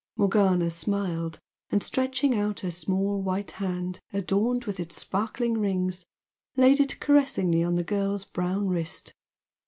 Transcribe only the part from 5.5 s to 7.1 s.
rings, laid it